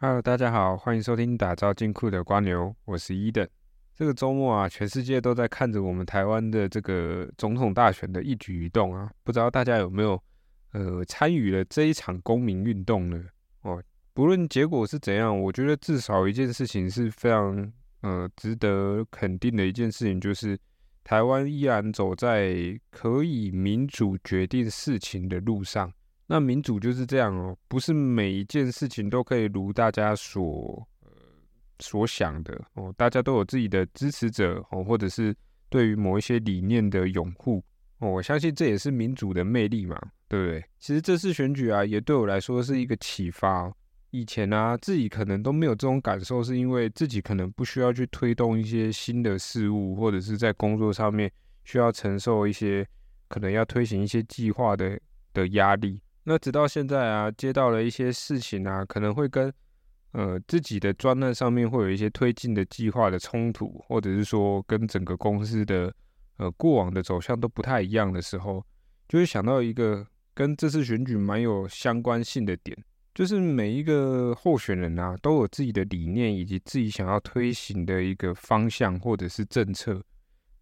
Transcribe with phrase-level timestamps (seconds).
[0.00, 3.44] Hello，大家好，欢迎收听打造金库的瓜牛，我是伊登。
[3.96, 10.22] 这个周末啊，全世界都在看着我们台湾的这个总统大选的一举一动啊，不知道大家有没有
[10.70, 13.24] 呃参与了这一场公民运动呢？
[13.62, 13.82] 哦，
[14.14, 17.72] 不论结果是怎样，我觉得至少一件事情是非常
[18.02, 20.56] 呃值得肯定的一件事情，就是
[21.02, 22.54] 台湾依然走在
[22.92, 25.92] 可以民主决定事情的路上。
[26.30, 31.10] 那民主就是这样哦，不是每一件事情都可以如大家所呃
[31.78, 35.34] 所想的哦，大家都有自己的支持者哦，或者是
[35.70, 37.64] 对于某一些理念的拥护
[38.00, 40.62] 哦，我相信这也是民主的魅力嘛，对不对？
[40.78, 43.72] 其实这次选举啊，也对我来说是一个启发。
[44.10, 51.30] 以前啊，自己可能都没有这种感受，是因为自己可能不需要去推动一些新的事物，或者是在工作上面
[51.64, 52.86] 需要承受一些
[53.28, 55.00] 可能要推行一些计划的
[55.32, 56.00] 的压力。
[56.28, 59.50] 那直到现在啊，接到了一些事情啊，可能会跟
[60.12, 65.90] 呃自己的专案上面会有一些推进的计划的冲突，或者是说跟整个公司的
[66.36, 68.62] 呃过往的走向都不太一样的时候，
[69.08, 72.76] 就会想到一个跟这次选举蛮有相关性的点，
[73.14, 80.02] 就是每一个候选人啊都有自己的理念以及自己想要推行的一个方向或者是政策，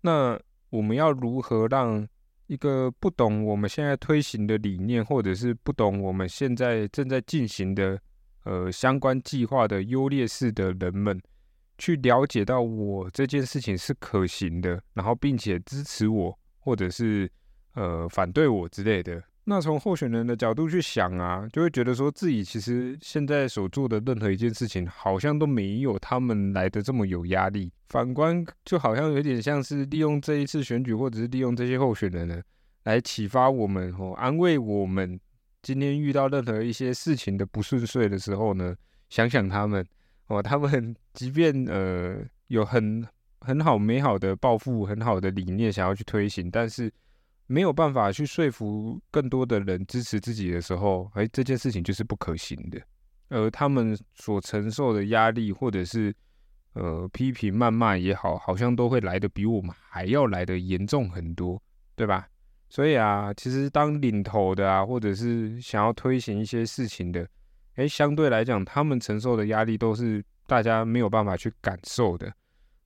[0.03, 0.39] 那
[0.71, 2.07] 我们要如何让？
[2.47, 8.01] 一个不懂我们现在推行的理念，或者是不懂我们现在正在进行的
[8.45, 11.21] 呃相关计划的优劣势的人们，
[11.79, 17.31] 去了解到我这件事情是可行的，然后并且支持我，或者是
[17.75, 19.23] 呃反对我之类的。
[19.49, 27.73] 那从候选人的角度去想啊，就会觉得说自己其实现在所做的任何一件事情，好像都没有他们来的这么有压力。
[27.89, 32.43] 反观，就好像有点像是利用这一次选举，或者是利用这些候选人呢，
[32.83, 35.19] 来启发我们哦，安慰我们。
[35.63, 38.75] 今天遇到任何一些事情的不顺遂的时候呢，
[39.11, 39.87] 想想他们
[40.27, 42.17] 哦，他们即便呃
[42.49, 43.07] 有很
[43.43, 46.93] 很好美好的抱负、很好的理念想要去推行，但是。
[47.47, 52.81] 没有办法去说服更多的人支持自己的时候，哎，这件事情就是不可行的。
[53.29, 56.15] 而他们所承受的压力，或者是
[56.75, 61.61] 呃批评、谩骂也好，好像都会来的比我们还要来的严重很多，
[61.95, 62.29] 对吧？
[62.69, 67.27] 所以啊，其实当领头的啊，或者是想要推行一些事情的，
[67.77, 72.33] 哎，相对来讲，他们承受的压力都是大家没有办法去感受的。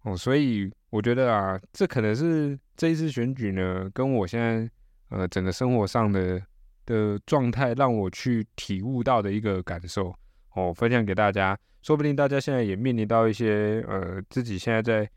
[0.02, 4.70] 哦，所以我觉得啊，这可能是这一次选举呢，跟我现在
[5.10, 6.40] 呃整个生活上的
[6.86, 10.14] 的状态，让我去体悟到的一个感受
[10.54, 11.58] 哦，分享给大家。
[11.82, 15.10] 说不定大家现在也面临到一些呃自己现在在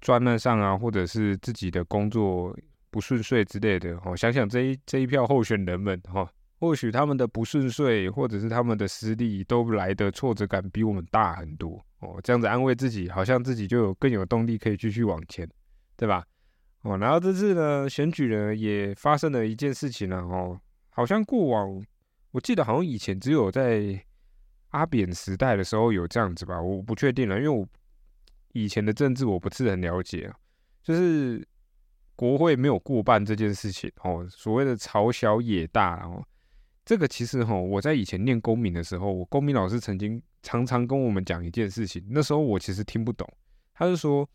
[0.00, 2.56] 专案上啊，或者是自己的工作
[2.90, 4.16] 不顺遂之类的哦。
[4.16, 6.30] 想想这一这一票候选人们哈，
[6.62, 11.84] 或许他们的不顺遂，或者是他们的失利，都来的挫折感比我们大很多。
[11.98, 15.44] 哦，这样子安慰自己，好像自己就有更有动力可以继续往前，
[15.96, 16.24] 对吧？
[16.82, 20.56] 哦，然后这次呢，选举呢也发生了一件事情了哦，
[20.90, 21.84] 好像过往
[22.30, 24.00] 我记得好像以前只有在
[24.68, 27.66] 阿扁时代的时候有这样子吧，我不确定了，因为我
[28.52, 30.36] 以前的政治我不是很了解啊，
[30.80, 31.44] 就是
[32.14, 36.24] 国会没有过半这件事情哦，所谓的朝小野大哦，
[36.84, 40.22] 这个其实哈，我在以前念公民的时候，我公民老师曾经。
[40.44, 43.24] 常常跟我们讲一件事情，那时候我其实听不懂。
[43.74, 44.28] 他是说，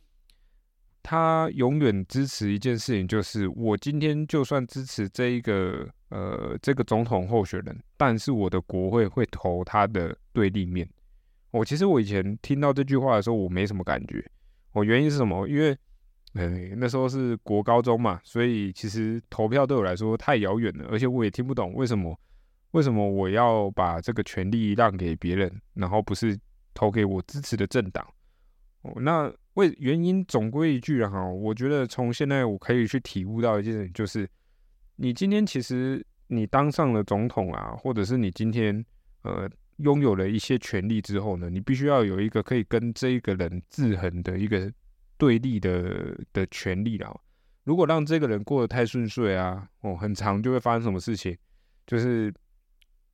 [1.03, 10.90] 他永远支持一件事情，就是我今天就算支持这一个呃这个总统候选人，但是我的国会会投他的对立面。
[11.52, 14.25] 我其实我以前听到这句话的时候，我没什么感觉。
[14.72, 15.46] 我原因是什么？
[15.46, 15.78] 因为
[16.36, 16.47] 呃
[16.78, 22.18] 那时候是国高中嘛，所以其实投票对我来说太遥远了，而且我也听不懂为什么。
[22.72, 26.38] 为什么我要把这个权利让给别人，然后不是
[26.73, 28.05] 投给我支持的政党？
[28.81, 34.29] 哦，那为原因总归一句哈，我觉得从现在我可以去体悟到一件事，就是
[34.97, 38.85] 你今天其实你当上了总统啊，或者是你今天
[39.23, 44.71] 呃拥有了一些权利之后呢，你必须要有一个可以跟这一个人制衡的一个
[45.18, 47.19] 对立的的权利了。
[47.63, 51.36] 如果让这个人过得太顺遂啊，哦，很长就会发生什么事情，
[51.86, 52.31] 就是。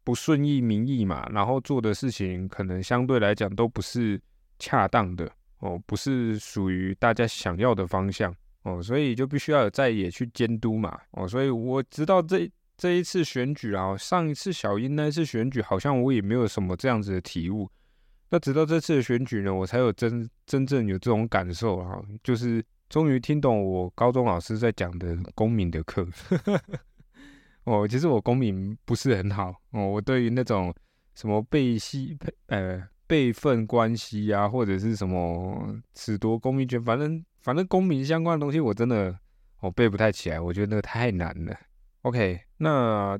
[0.04, 4.20] 不顺意民意嘛，然后做的事情可能相对来讲都不是
[4.60, 5.30] 恰当的
[5.60, 17.70] 哦，不是属于大家想要的方向哦，所以就必须要有在野去监督嘛哦，所以我知道这这一次选举啊，上一次小英那一次选举好像我也没有什么这样子的体悟，
[18.30, 26.06] 那直到这次的选举呢，我才有真真正有这种感受哈，就是终于听懂我高中老师在讲的公民的课。
[27.66, 29.88] 哦，其实我公民不是很好哦。
[29.88, 30.74] 我对于那种
[31.16, 39.18] 什么背西背呃辈分关系啊，或者是什么褫夺公民权，反正反正公民相关的东西，我真的
[39.62, 41.56] 我背不太起来，我觉得那个太难了。
[42.02, 43.18] OK，那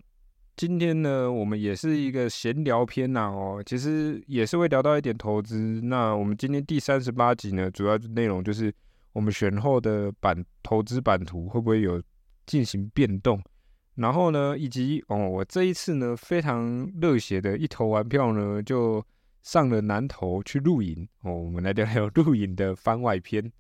[0.58, 5.80] 今天呢，我们也是一个闲聊篇呐，哦，其实也是会聊到一点投资。
[5.84, 8.74] 那我们今天第三十八集呢，主要内容就是
[9.14, 12.02] 我们选后的版投资版图会不会有
[12.46, 13.42] 进行变动。
[13.96, 19.06] 然后呢，以及哦，我这一次呢非常热血的一投完票呢，就
[19.44, 21.32] 上了南投去露营哦。
[21.32, 23.52] 我们来聊聊露营的番外篇。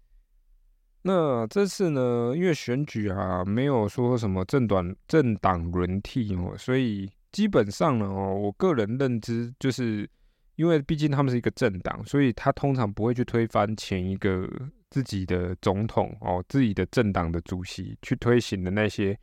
[1.03, 10.09] 那这次呢，因为选举啊，没有说什么政短政党轮替哦，所以基本上呢，哦，我个人认知就是，
[10.56, 14.50] 因为毕竟他们是一个政党，所以他通常不会去推翻前一个
[14.89, 19.15] 自己的总统哦，自己的政党的主席去推行的那些。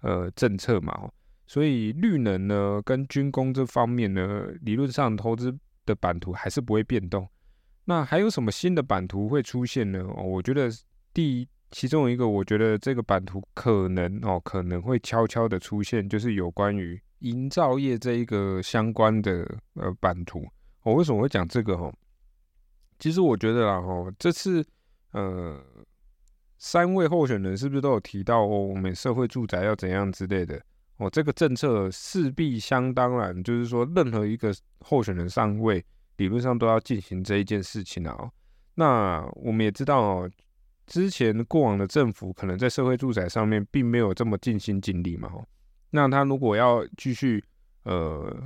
[0.00, 1.10] 呃，政策嘛，
[1.44, 5.52] 所以绿能呢跟军工这方面呢，理论上投资
[5.84, 7.28] 的版图还是不会变动。
[7.84, 10.06] 那还有什么新的版图会出现呢？
[10.06, 10.70] 我觉得
[11.12, 20.46] 第其中一个，我觉得这个版图可能哦，可能会悄悄的出现，就是有关于营造业这一个相关的呃版图。
[20.82, 21.74] 我为什么会讲这个？
[21.74, 21.92] 哦，
[23.00, 24.64] 其实我觉得啊，哦，这次
[25.10, 25.60] 呃。
[26.58, 28.58] 三位候选人是不是都有提到哦？
[28.66, 30.60] 我们社会住宅要怎样之类的
[30.96, 31.08] 哦？
[31.08, 35.84] 这个政策势必相当然，就是说任何一个候选人上位，
[36.16, 38.30] 理论上都要进行这一件事情啊。
[38.74, 40.30] 那我们也知道哦，
[40.86, 45.30] 之前过往的政府可能在社会住宅上面并没有这么尽心尽力嘛。
[45.90, 47.42] 那他如果要继续
[47.84, 48.36] 呃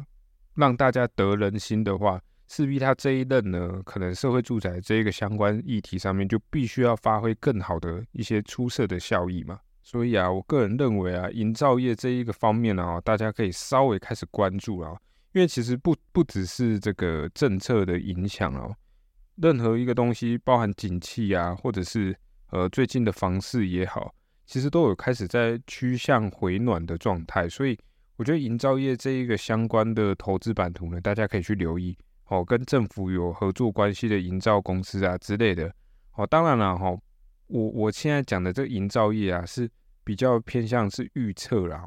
[0.55, 9.59] 让大家得人心的话，势必他这一任呢，可能社会住宅这一个相关议题上面就必须要发挥更好的一些出色的效益嘛。
[9.83, 14.97] 所以啊，我个人认为啊，营造业这一个方面啊，大家可以稍微开始关注啊，
[15.33, 18.77] 因为其实不不只是这个政策的影响哦，
[19.37, 22.15] 任何一个东西，包含景气啊，或者是
[22.51, 24.15] 呃最近的房市也好，
[24.47, 27.49] 其实都有开始在趋向回暖的状态。
[27.49, 27.77] 所以
[28.17, 31.97] 我觉得营造业这一个相关的投资版图呢，大家可以去留意。
[32.33, 35.71] 哦，跟政府有合作关系的营造公司啊之类的，
[36.15, 36.91] 哦，当然了，哈，
[37.49, 39.71] 我我现在讲的这个营造业啊，是
[40.03, 41.87] 比较偏向是预测啦。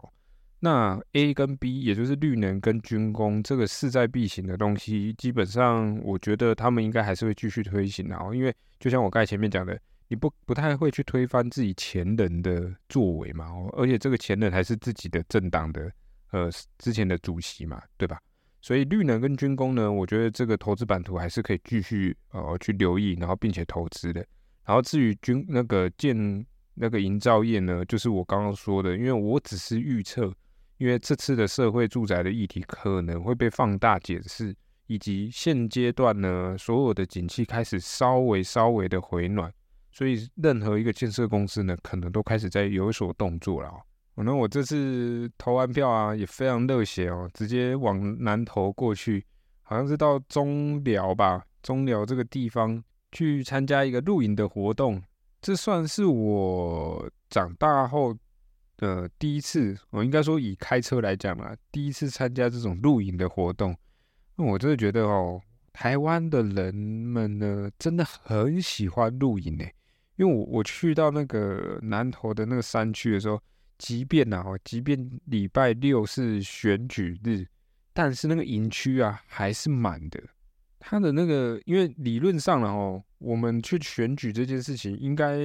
[0.59, 8.15] 那 A 跟 B，也就是绿能跟军工这个势在必行的东西，基本上我觉得他们应该还是会继续推行的。
[8.35, 15.91] 因为就像我刚才前面讲的，你不不太会去推翻自己前人的作为嘛，而且这个前人还是自己的政党的
[16.29, 18.19] 呃之前的主席嘛，对吧？
[18.65, 24.25] 所以绿能跟军工呢，我觉得这个投资版图还是可以继续呃去留意，然后并且投资的。
[24.65, 30.33] 然后至于军那个建那个营造业呢，就是我刚刚说的，因为我只是预测，
[30.79, 34.55] 因为这次的社会住宅的议题可能会被放大解释，
[34.87, 39.53] 以及现阶段呢所有的景气开始稍微稍微的回暖，
[39.91, 43.71] 所以任何一个建设公司呢，可能都开始在有所动作了。
[44.15, 49.21] 可能我这次投完票啊，也非常热血哦，直接往南投过去，
[49.61, 52.81] 好像是到中寮吧，中寮这个地方
[53.11, 55.03] 去参加一个露营的活动。
[55.41, 58.15] 这算是我长大后
[58.77, 63.75] 的第一次，我应该说以开车来讲啊，第一次参加这种露营的活动。
[64.37, 65.41] 那我真的觉得哦，
[65.73, 69.75] 台湾的人们呢，真的很喜欢露营诶，
[70.15, 73.37] 因为我我去到那个南投的那个山区的时候。
[73.77, 77.45] 即便呐，即便礼拜六是选举日，
[77.93, 80.21] 但是那个营区啊还是满的。
[80.79, 85.37] 他的那个，因为理论上了哦，我们去选举这件事情，应该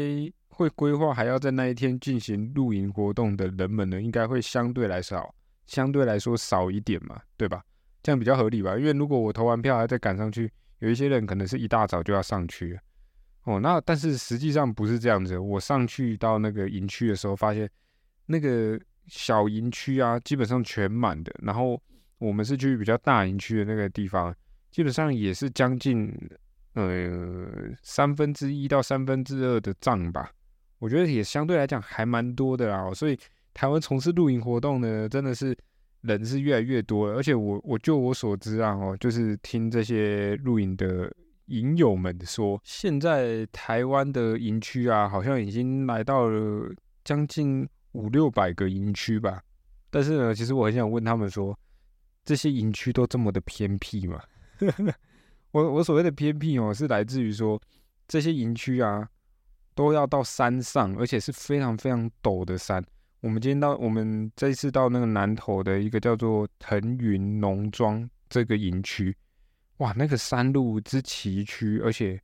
[0.49, 5.35] 会规划还要在那一天进行露营活动的人们呢，应该会相对来少，
[5.67, 7.65] 相对来说少一点嘛，对吧？
[8.03, 8.77] 这样比较合理吧？
[8.79, 12.79] 因为如果我投完票还再赶上去，有一些人可能是一大早就要上去
[13.45, 13.59] 哦。
[13.59, 17.69] 那但是实际上不是这样子，我上去到那个营区的时候，发现。
[18.31, 21.35] 那个小营区啊，基本上全满的。
[21.43, 21.83] 然后
[22.19, 24.33] 我们是去比较大营区的那个地方，
[24.71, 26.09] 基本上也是将近
[26.75, 27.51] 呃
[27.83, 30.31] 三分之一到三分之二的帐吧。
[30.79, 32.95] 我觉得也相对来讲还蛮多的啦。
[32.95, 33.19] 所以
[33.53, 35.57] 台湾从事露营活动呢，真的是
[36.03, 37.17] 人是越来越多了。
[37.17, 41.13] 而且我我就我所知啊，哦，就是听这些露营的
[41.47, 46.73] 营友们说，现在台湾的营区啊，好像已经来到了
[47.03, 47.69] 将近。
[47.93, 49.43] 五六百个营区吧，
[49.91, 51.59] 但是呢，其实我很想问他们说，
[52.25, 54.23] 这些营区都这么的偏僻吗？
[55.53, 57.61] 我我所谓的偏僻哦，是来自于说
[58.07, 59.09] 这些营区啊，
[59.75, 62.85] 都要到山上，而且是非常非常陡的山。
[63.21, 69.15] 我们今天到我们这次到那个南头的一个叫做腾云农庄这个营区，
[69.79, 72.21] 哇，那个山路之崎岖，而且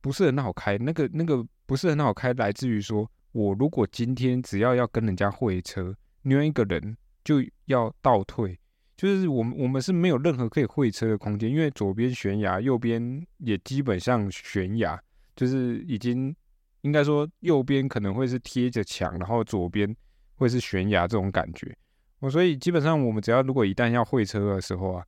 [0.00, 0.76] 不是很好开。
[0.76, 8.56] 那个那个不是很好开，来自于说我如果今天只要要跟人家会车，另外一个人就要倒退，
[8.96, 14.96] 就是我们我们是没有任何可以会车的空间，因为左边悬崖，右边也基本上悬崖，
[15.34, 16.34] 就是已经
[16.82, 19.94] 应该说右边可能会是贴着墙，然后左边
[20.36, 21.76] 会是悬崖这种感觉。
[22.20, 25.04] 我所以基本上我们只要如果一旦要会车的时候啊。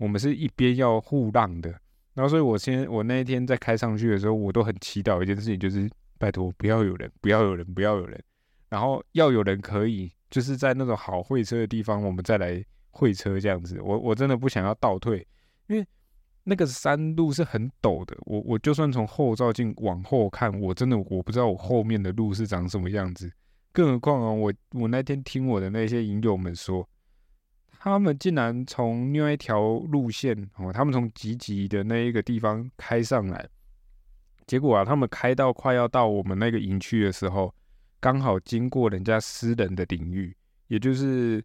[0.00, 1.68] 我们是一边要互让的，
[2.14, 8.22] 然后所以我先我那一天在开上去的时候，我都很祈祷一件事情，就是拜托不要有人，不要有人，不要有人，
[8.68, 13.80] 然后要有人可以，就是在那种好会车的地方，我们再来会车这样子。
[13.80, 15.26] 我我真的不想要倒退，
[15.68, 15.86] 因为
[16.44, 23.32] 那个山路是很陡的，我我就算从后照镜往后看，我真的我不知道我后面的路是长什么样子，
[23.72, 26.88] 更何况啊，我我那天听我的那些营友们说。
[27.80, 33.48] 他们竟然从另外一条路线哦，他们从吉吉的那一个地方开上来，
[34.48, 37.54] 结果啊，他们开到快要到我们那个营区的时候，
[38.00, 40.34] 刚好经过人家私人的领域，
[40.66, 41.44] 也就是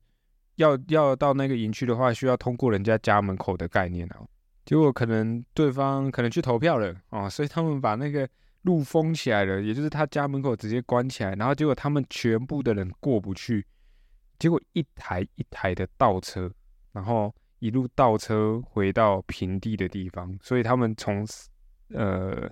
[0.55, 4.24] 要要到那个营区的话，需要通过人家家门口的概念啊。
[4.65, 8.27] 结果可能对方可能去投票了啊，所以他们把那个
[8.62, 13.65] 路封起来了，也就是他家门口直接关起来，然后结果他们全部的人过不去。
[14.39, 16.50] 结果一台一台的倒车，
[16.93, 21.27] 然后一路倒车回到平地的地方，所以他们从
[21.89, 22.50] 呃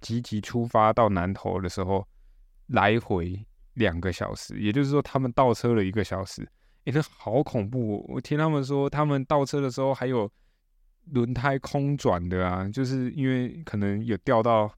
[0.00, 2.06] 吉吉出发到南头的时候，
[2.66, 6.42] 来回两个小时，也就是说他们倒车了一个小时，
[6.84, 8.04] 哎，那好恐怖！
[8.08, 10.30] 我听他们说，他们倒车的时候还有
[11.12, 14.72] 轮胎空转的啊，就是因为可能有掉到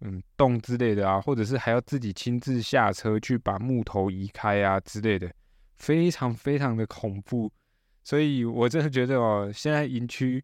[0.00, 5.32] 嗯洞之类的啊，或者是还要自己亲自下车去把木头移开啊之类的。
[5.76, 7.52] 非常非常的恐怖，
[8.04, 10.42] 所以我真的觉得哦，现在营区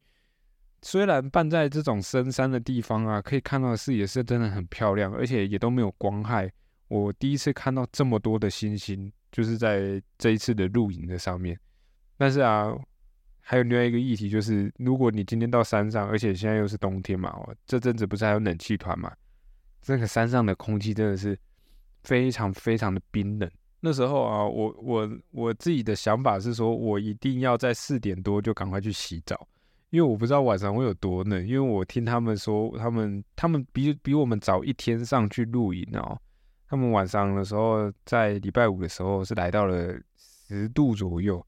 [0.83, 6.51] 虽然办在这种深山的地方啊，可以看到的视野是真的很漂亮，而且也都没有光害。
[6.89, 11.59] 我第一次看到这么多的星星，就是在这一次的露营的上面。
[12.17, 12.75] 但是啊，
[13.41, 19.13] 还有另外一个议题，就是如果你今天到山上，而且现在又是冬天嘛，哦，这阵子不是还有冷气团嘛，
[19.83, 21.39] 这个山上的空气真的是
[22.03, 23.51] 非常非常的冰冷。
[23.81, 29.49] 那时候啊，我我我自己的想法是说，我一定要在四点多就赶快去洗澡，
[29.91, 31.47] 因为我不知道晚上会有多冷。
[31.47, 36.19] 因为我听他们说，他们他们比比我们早一天上去露营哦，
[36.69, 39.95] 他们晚上的时候在礼拜五的时候是来到了
[40.49, 41.45] 十度左右。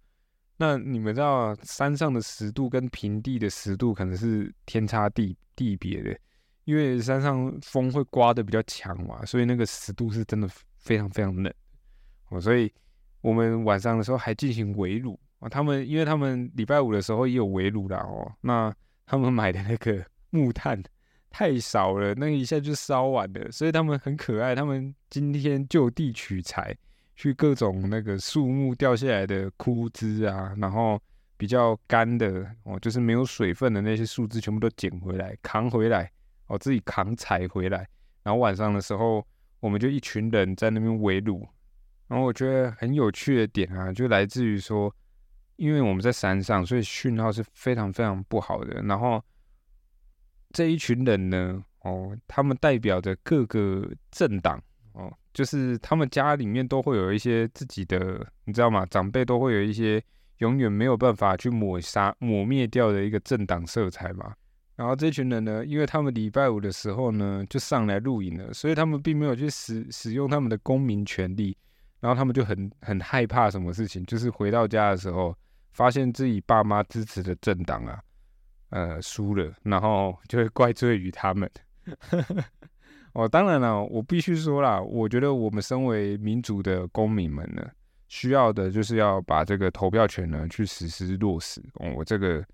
[0.59, 6.17] 那你们知道山上的十度跟平地的十度可能是天差地地别的，
[6.65, 11.53] 因为山上风会刮的比较强嘛，所以那个十度是真的非常非常冷。
[12.29, 12.73] 哦，所以
[13.23, 15.49] 我们晚上的时候还进行围炉啊。
[15.51, 18.33] 他们因为他们礼拜五的时候也有围炉啦哦。
[18.41, 20.83] 那他们买的那个 木炭
[21.29, 23.51] 太少了，那一下就烧完了。
[23.51, 26.75] 所以他们很可爱，他们今天就地取材，
[27.17, 30.99] 去各种那个树木掉下来的枯枝啊，然后
[31.37, 36.11] 比较干的哦，就是没有水分的那些树枝，全部都捡回来，扛回来
[36.47, 37.87] 哦，自己扛采回来。
[38.23, 39.27] 然后晚上的时候，
[39.59, 41.47] 我们就一群人在那边围炉。
[42.09, 44.95] 然后我觉得很有趣的点啊，就来自于说，
[45.63, 48.83] 因为我们在山上，所以讯号是非常非常不好的。
[48.83, 49.23] 然后
[50.51, 54.61] 这一群人呢，哦，他们代表着各个政党，
[54.95, 58.85] 哦，就是他们家里面都会有一些自己的，你知道吗？
[58.87, 60.03] 长辈都会有一些
[60.39, 64.35] 永远没有办法去抹杀、抹灭掉的一个政党色彩嘛。
[64.75, 71.57] 然后这群人呢，因为他们礼拜五的时候呢就上来露营了，所以他们并没有去使使用他们的公民权利。
[72.01, 75.33] 然后他们就很很害怕什么事情，就是回到家的时候，
[75.73, 78.01] 发现自己爸妈支持的政党啊，
[78.71, 81.51] 呃输了，然后就会怪罪于他们。
[83.15, 87.69] 哦，当然了，我必须说啦，我觉得我们身为民主的公民们呢，
[88.09, 91.61] 需要的就是要把这个投票权呢去实施落实。
[91.75, 92.45] 哦，我这个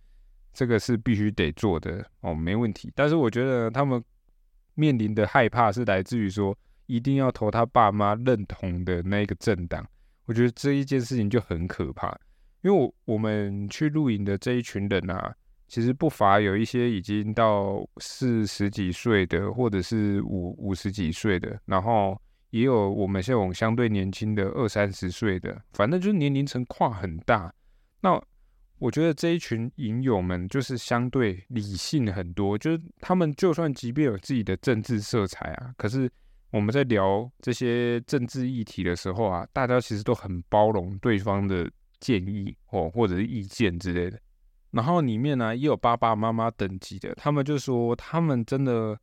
[0.53, 2.93] 这个是必须得做的哦，没问题。
[2.95, 4.03] 但是我觉得他们
[4.75, 6.57] 面临的害怕是来自于说。
[6.91, 9.87] 一定要投他爸妈认同的那个政党，
[10.25, 12.19] 我觉得这一件事情就很可怕。
[12.63, 15.35] 因为我我们去露营的这一群人啊，
[15.67, 27.53] 其实不乏有一些已经到四十几岁的，或者是五五十几岁的，然后也有我们这种相对年轻的二三十岁的，反正就是年龄层跨很大。
[28.01, 28.21] 那
[28.79, 36.11] 我觉得这一群营友们就是相对理性很多，就是他们就算即便有自己的政治色彩啊，可是。
[36.51, 44.19] 我们在聊这些政治议题的时候啊，大家其实都很包容对方的建议哦，或者是意见之类的。
[44.71, 48.99] 然后里面呢也有爸爸妈妈等级的，他们就说他们真的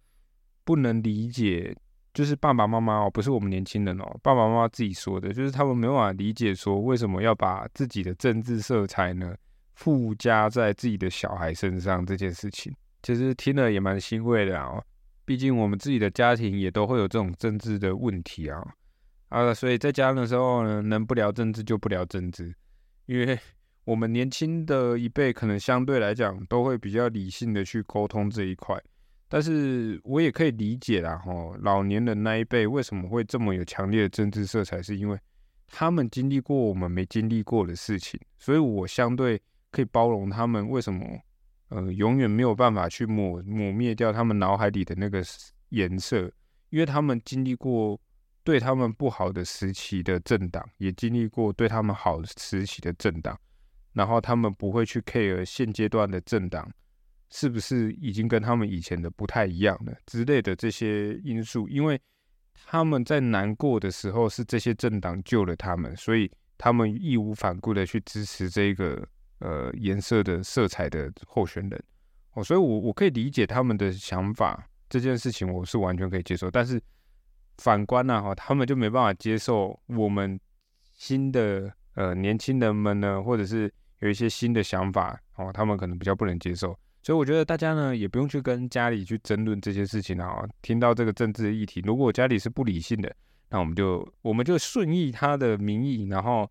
[0.64, 1.76] 不能理解，
[2.14, 9.36] 就是爸爸妈妈哦，不是我们年轻人哦，爸爸妈妈自己说的，就是他们没办法理解说为什么要把自己的政治色彩呢
[9.74, 14.82] 附加在自己的小孩身上这件事情，其实听了也蛮欣慰的啊，
[15.26, 18.64] 毕竟我们自己的家庭也都会有这种政治的问题啊，
[19.30, 22.56] 啊，所以在家的时候呢，能不聊政治就不聊政治，
[23.06, 23.40] 因为。
[23.86, 28.76] 我们年轻的一辈可能相对来讲都会比较理性的去沟通这一块，
[29.30, 35.20] 但是我也可以理解啦，吼，老年人那一辈为什么会这么有强烈的政治色彩，是因为
[35.68, 41.06] 他们经历过我们没经历过的事情，所以我相对可以包容他们为什么，
[41.70, 45.24] 呃，永远没有办法去抹抹灭掉他们脑海里的那个
[45.70, 46.32] 颜色，
[46.72, 48.02] 因为他们经历过
[48.46, 53.38] 对他们不好的时期的政党，也经历过对他们好时期的政党。
[53.92, 56.70] 然后他们不会去 care 现阶段的政党
[57.30, 62.00] 是不是已经跟他们以前的不太一样了之类的这些因素，因为
[62.66, 69.08] 他们在难过的时候是这些政党救了他们，所以他们义无反顾的去支持这个
[69.40, 71.84] 呃颜色的色彩的候选人
[72.34, 76.82] 哦，所以我我可以理解他们的想法，这件事情我是完全可以接受，但是
[77.58, 80.40] 反观呢哈，他们就没办法接受我们
[80.94, 83.72] 新的呃年轻人们呢，或者是。
[84.00, 90.46] 有一些新的想法哦，他们可能比较不能接受，所以我觉得大家呢也不用去跟家里去争论这些事情啊。
[90.62, 93.16] 听到这个政治议题，如果家里是不理性的，
[93.50, 96.48] 那我们就我们就顺应他的民意，然后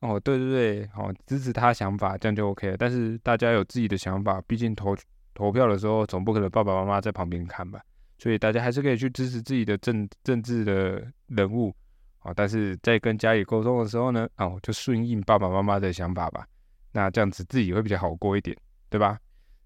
[0.00, 2.76] 哦，对对对，哦支持他想法，这样就 OK 了。
[2.76, 4.94] 但是大家有自己的想法，毕竟投
[5.34, 7.80] 投票的时候总不可能爸爸妈妈在旁边看吧，
[8.18, 11.74] 所以大家还是可以去支持自己的政政治的人物
[12.18, 12.32] 啊。
[12.34, 16.46] 但是在跟家里沟通的时候呢，哦就顺应爸爸妈妈的想法吧。
[16.92, 18.56] 那这样子自己会比较好过一点，
[18.88, 19.18] 对吧？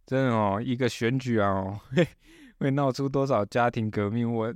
[0.04, 1.80] 真的哦，一个选举啊，
[2.59, 4.30] 会闹出多少家庭革命？
[4.30, 4.52] 我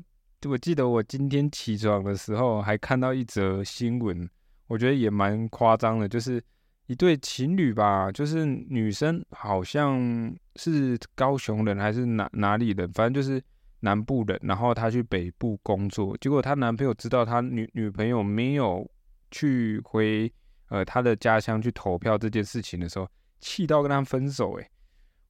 [0.47, 4.28] 我记得我今天起床的时候还看到一则新闻，
[4.67, 6.43] 我觉得也蛮夸张的，就是
[6.87, 13.43] 一对情侣吧，就是女生好像是高雄人还是哪哪里人，反正就是
[13.80, 18.91] 南部人，然后她去北部工作，结果她男朋友知道她女女朋友没有
[19.30, 20.32] 去回。
[20.69, 23.08] 呃，他的家乡去投票这件事情的时候，
[23.39, 24.58] 气到跟他分手。
[24.58, 24.69] 哎，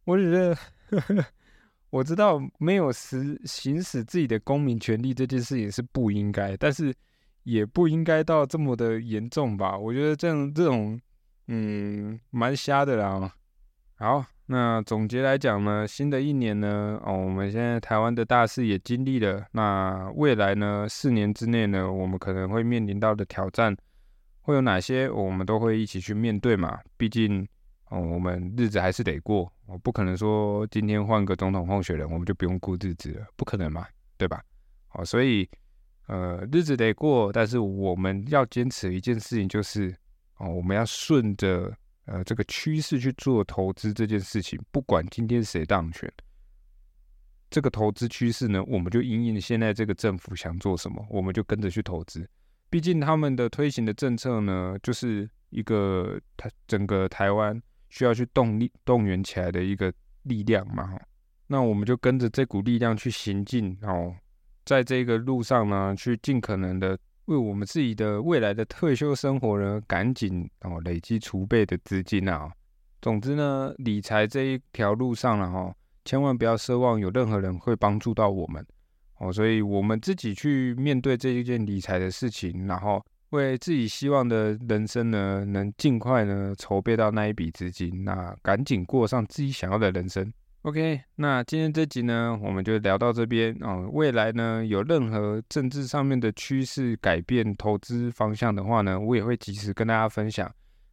[0.04, 0.54] 我觉得
[0.88, 1.26] 呵呵
[1.92, 6.90] 我知道没有实行使自己的公民权利这件事情是不应该，但是
[7.42, 9.76] 也不应该到这么的严重吧？
[9.76, 10.98] 我觉得这样这种，
[11.48, 13.30] 嗯，蛮瞎的啦。
[13.96, 23.76] 好，那总结来讲呢，新的一年呢，哦，我们现在台湾的大事也经历了，那未来呢，四年之内呢，我们可能会面临到的挑战。
[24.42, 26.78] 会有哪些，我们都会一起去面对嘛。
[26.96, 27.44] 毕竟，
[27.88, 33.84] 哦，我们日子还是得过，我不可能说今天换个总统候选人，我们就不用过日子了，不可能嘛，
[34.16, 34.40] 对吧？
[34.92, 35.50] 哦，所以，
[36.06, 39.92] 呃，日子得过，但是我们要坚持一件事情，就是
[40.38, 41.76] 哦，我们要顺着
[42.06, 44.60] 呃这个趋势去做投资这件事情。
[44.72, 46.12] 不管今天谁当选，
[47.50, 52.28] 这个投资趋势呢，我们就因应现在这个政府想做什么，我们就跟着去投资。
[52.68, 59.92] 毕竟他们的推行的政策呢，就是一个台整个台湾需要去动力动员起来的一个
[60.24, 60.98] 力量嘛，
[61.46, 64.12] 那我们就跟着这股力量去行进哦，
[64.64, 72.50] 在这个路上呢，去尽可能的为我们自己的未来的退休生活呢，赶紧哦累积储备的资金啊。
[73.02, 78.64] 总之呢，理财这一条路上了哈，千万不要奢望有任何人会帮助到我们。
[79.18, 90.32] 哦，所以我们自己去面对这一件理财的事情，然后为自己希望的人生呢，能尽快呢筹备到那一笔资金，那赶紧过上自己想要的人生。
[90.66, 93.88] OK，那今天这集呢，我们就聊到这边哦。
[93.92, 100.52] 未来呢，有任何政治上面的趋势改变投资方向的话呢，我也会及时跟大家分享。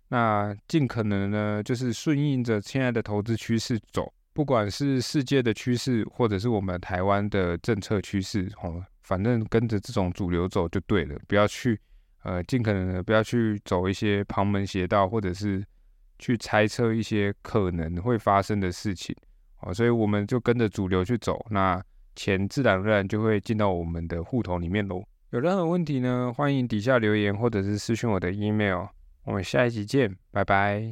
[0.10, 4.14] 那尽可能呢，就是顺应着现在的投资趋势走。
[4.32, 11.80] 不管是世界的趋势，或者是我们台湾的政策趋势，哦，反正跟着这种主流走就对了，不要去，
[12.22, 15.66] 呃，尽可能的不要去走一些旁门邪道，或者是
[16.20, 19.16] 去猜测一些可能会发生的事情，
[19.66, 21.82] 哦，所以我们就跟着主流去走，那
[22.16, 25.04] 钱自然而然就会进到我们的户头里面喽。
[25.32, 28.86] 有任何问题呢，欢迎底下留言，或者是私讯我的 email。
[29.24, 30.92] 我们下一集见，拜拜。